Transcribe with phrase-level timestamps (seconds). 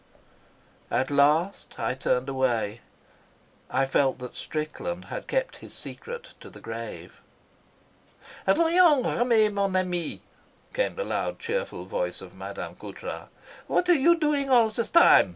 [0.89, 2.81] At last I turned away.
[3.69, 7.21] I felt that Strickland had kept his secret to the grave.","
[8.47, 8.57] came
[10.95, 13.27] the loud, cheerful voice of Madame Coutras,
[13.67, 15.29] "what are you doing all this time?